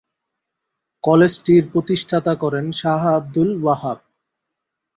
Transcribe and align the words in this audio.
কলেজটির 1.03 1.63
প্রতিষ্ঠাতা 1.73 2.33
করেন 2.35 2.65
শাহ 2.71 3.01
আবদুল 3.17 3.49
ওয়াহাব। 3.63 3.99